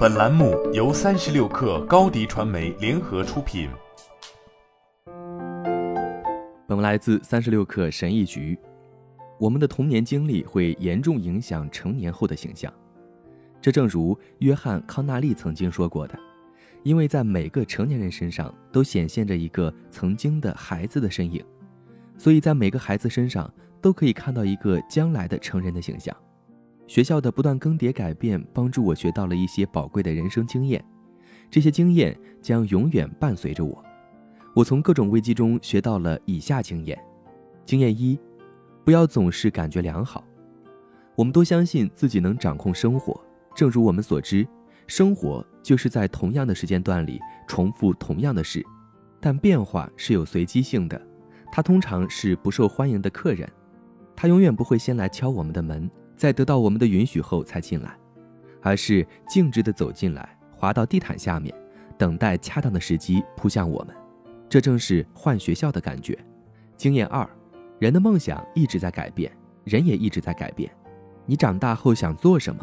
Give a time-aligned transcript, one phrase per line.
[0.00, 3.68] 本栏目由三十六氪高低传媒联合出品。
[6.66, 8.58] 本文来自三十六氪神译局。
[9.38, 12.72] 我们的童年经历会严重影响成年后的形象，
[13.60, 16.18] 这正如约翰康纳利曾经说过的，
[16.82, 21.44] 因为在每个成年人身上都显现着一个曾经的孩子的身影，
[22.16, 26.16] 所以在每个孩子身上都可以看到一个将来的成人的形象。
[26.90, 30.84] 学校的不断更迭改变，帮助我学到了一些宝贵的人生经验，
[31.48, 33.80] 这些经验将永远伴随着我。
[34.56, 37.00] 我从各种危机中学到了以下经验：
[37.64, 38.18] 经验一，
[38.84, 40.24] 不要总是感觉良好。
[41.14, 43.20] 我们都相信自己能掌控生活，
[43.54, 44.44] 正如我们所知，
[44.88, 48.66] 生活就是在同样的时间段里重复同样的事，
[49.20, 51.00] 但变化是有随机性的。
[51.52, 53.48] 它通常是不受欢迎的客人，
[54.16, 55.88] 他永远不会先来敲我们的门。
[56.20, 57.96] 在得到我们的允许后才进来，
[58.60, 61.54] 而是径直地走进来，滑到地毯下面，
[61.96, 63.96] 等待恰当的时机扑向我们。
[64.46, 66.18] 这正是换学校的感觉。
[66.76, 67.26] 经验二：
[67.78, 69.32] 人的梦想一直在改变，
[69.64, 70.70] 人也一直在改变。
[71.24, 72.62] 你长大后想做什么？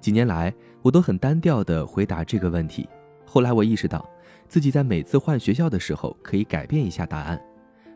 [0.00, 2.88] 几年来，我都很单调地回答这个问题。
[3.24, 4.04] 后来我意识到，
[4.48, 7.40] 自己在每次换学校的时候可以改变一下答案，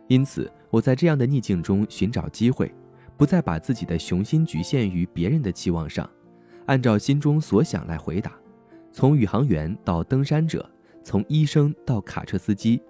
[0.06, 2.72] 因此我在这样的逆境中寻找机会。
[3.20, 6.08] 不再把自己的雄心局限于别人的期望上，
[6.64, 8.32] 按照心中所想来回答。
[8.90, 10.66] 从宇航员到登山者，
[11.04, 12.80] 从医生到卡车司机，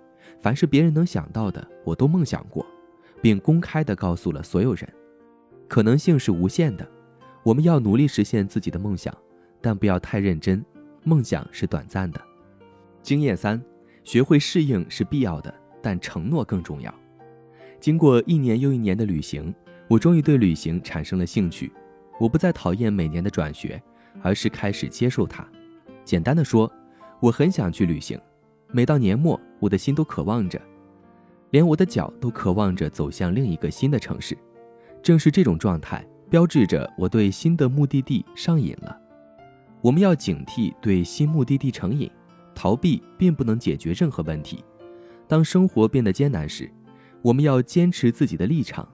[0.40, 2.64] 凡是别人能想到的，我都梦想过，
[3.20, 4.88] 并公开地告诉了所有人。
[5.66, 6.88] 可能性是无限的，
[7.42, 9.12] 我们要努力实现自己的梦想，
[9.60, 10.64] 但不要太认真。
[11.02, 12.20] 梦想是短暂的。
[13.02, 13.60] 经验三：
[14.04, 16.94] 学会适应是必要的，但承诺更重要。
[17.80, 19.52] 经过一年又一年的旅行。
[19.90, 21.72] 我终于对旅行产生了兴趣，
[22.20, 23.82] 我不再讨厌每年的转学，
[24.22, 25.44] 而是开始接受它。
[26.04, 26.70] 简单的说，
[27.18, 28.16] 我很想去旅行。
[28.70, 30.62] 每到年末，我的心都渴望着，
[31.50, 34.38] 连我的脚都渴望着走向另一个新的城市。
[35.02, 38.96] 正是这种状态，标志着我对新的目的地上瘾了。
[39.80, 42.08] 我们要警惕对新目的地成瘾，
[42.54, 44.64] 逃避并不能解决任何问题。
[45.26, 46.70] 当生活变得艰难时，
[47.22, 48.88] 我们要坚持自己的立场。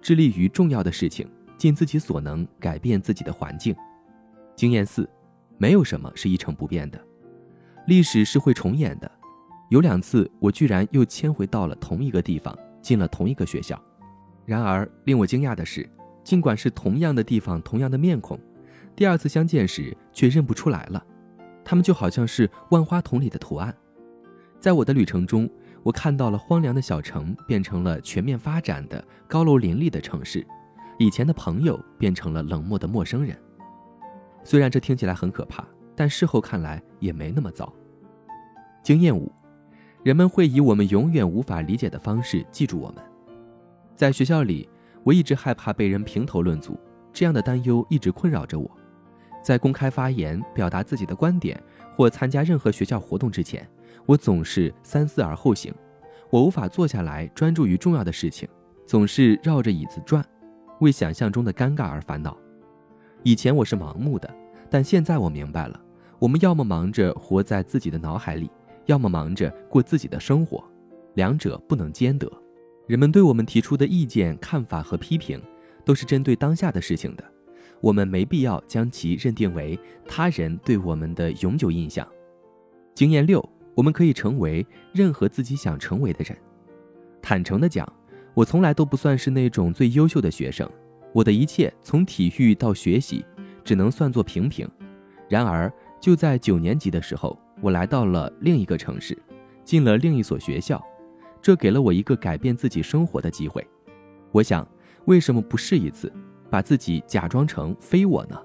[0.00, 1.28] 致力于重要的事情，
[1.58, 3.74] 尽自己所能改变自己的环境。
[4.56, 5.08] 经验四，
[5.58, 7.00] 没有什么是一成不变的，
[7.86, 9.10] 历史是会重演的。
[9.68, 13.80] 有两次，我居然又迁回到了同一个地方，进了同一个学校。
[14.44, 15.88] 然而，令我惊讶的是，
[16.24, 18.38] 尽管是同样的地方、同样的面孔，
[18.96, 21.04] 第二次相见时却认不出来了。
[21.64, 23.74] 他们就好像是万花筒里的图案。
[24.58, 25.48] 在我的旅程中。
[25.82, 30.46] 我看到了荒凉的小城变成了全面发展的高楼林立的城市，
[30.98, 33.36] 以前的朋友变成了冷漠的陌生人。
[34.44, 35.64] 虽然这听起来很可怕，
[35.94, 37.72] 但事后看来也没那么糟。
[38.82, 39.32] 经验五，
[40.02, 43.04] 人们会以我们永远无法理解的方式记住我们。
[43.94, 44.68] 在学校里，
[45.04, 46.78] 我一直害怕被人评头论足，
[47.12, 48.70] 这样的担忧一直困扰着我。
[49.42, 51.60] 在公开发言、表达自己的观点
[51.96, 53.68] 或参加任何学校活动之前。
[54.06, 55.72] 我总是三思而后行，
[56.30, 58.48] 我无法坐下来专注于重要的事情，
[58.86, 60.24] 总是绕着椅子转，
[60.80, 62.36] 为想象中的尴尬而烦恼。
[63.22, 64.28] 以前我是盲目的，
[64.68, 65.80] 但现在我明白了，
[66.18, 68.50] 我们要么忙着活在自己的脑海里，
[68.86, 70.64] 要么忙着过自己的生活，
[71.14, 72.30] 两者不能兼得。
[72.86, 75.40] 人们对我们提出的意见、看法和批评，
[75.84, 77.24] 都是针对当下的事情的，
[77.80, 82.06] 我们没必要将其认定为他人对我们的永久印象。
[82.94, 83.46] 经验六。
[83.76, 86.36] 我们可以成为任何自己想成为的人。
[87.22, 87.90] 坦诚的讲，
[88.34, 90.68] 我从来都不算是那种最优秀的学生。
[91.14, 93.24] 我的一切从体育到学习，
[93.64, 94.68] 只能算作平平。
[95.30, 99.16] 然而，就在九年级的时候，我来到了另一个城市，
[99.64, 100.84] 进了另一所学校，
[101.40, 103.66] 这给了我一个改变自己生活的机会。
[104.30, 104.66] 我想，
[105.06, 106.12] 为什么不试一次，
[106.50, 108.36] 把自己假装成非我呢？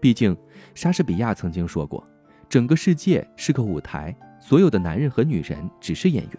[0.00, 0.36] 毕竟，
[0.74, 2.06] 莎士比亚曾经说过
[2.48, 6.38] ：“整个世界是个舞台。”所有的男人和女人只是演员，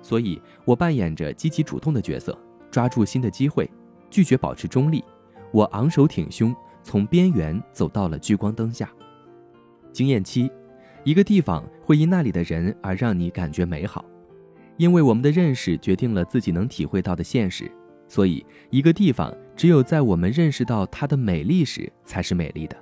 [0.00, 2.38] 所以我扮演着积极主动的角色，
[2.70, 3.68] 抓住新的机会，
[4.10, 5.02] 拒绝保持中立。
[5.50, 6.54] 我昂首挺胸，
[6.84, 8.88] 从边缘走到了聚光灯下。
[9.92, 10.50] 经验七：
[11.02, 14.04] 一个地方会因那里的人而让你感觉美好，
[14.76, 17.68] 因为我们的认识决定了自己能体会到的现实。
[18.06, 22.76] 所以，一个地方只有在我们认识到它的美丽时才是美丽的。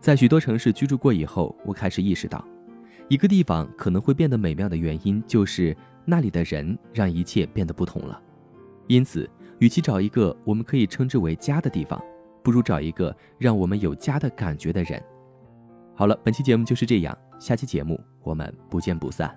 [0.00, 2.44] 在许多城市居住过以后，我开始意识到。
[3.08, 8.20] 一个地方可能会变得美妙的原因，就是那里的人让一切变得不同了。
[8.86, 12.02] 因此，与其找一个我们可以称之为家的地方，
[12.42, 15.02] 不如找一个让我们有家的感觉的人。
[15.94, 19.36] 好了，本期节目就是这样，下期节目我们不见不散。